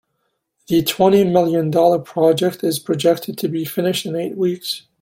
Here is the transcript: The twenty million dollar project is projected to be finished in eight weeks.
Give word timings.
The 0.65 0.81
twenty 0.81 1.23
million 1.23 1.69
dollar 1.69 1.99
project 1.99 2.63
is 2.63 2.79
projected 2.79 3.37
to 3.37 3.47
be 3.47 3.65
finished 3.65 4.07
in 4.07 4.15
eight 4.15 4.35
weeks. 4.35 4.87